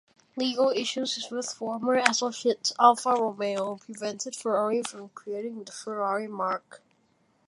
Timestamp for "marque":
6.27-6.81